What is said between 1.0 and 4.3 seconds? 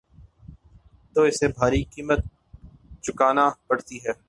تو اسے بھاری قیمت چکانا پڑتی ہے۔